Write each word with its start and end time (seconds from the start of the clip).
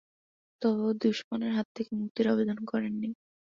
তবে 0.61 0.87
দুশমনের 1.01 1.51
হাত 1.57 1.67
থেকে 1.75 1.91
মুক্তির 1.99 2.25
আবেদন 2.27 2.57
করেননি। 2.65 3.09